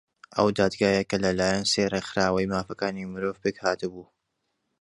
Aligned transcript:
ئەو 0.35 0.47
دادگایە 0.59 1.03
کە 1.09 1.17
لەلایەن 1.23 1.65
سێ 1.71 1.83
ڕێکخراوەی 1.93 2.49
مافەکانی 2.53 3.09
مرۆڤ 3.11 3.35
پێک 3.43 3.57
هاتبوو 3.65 4.05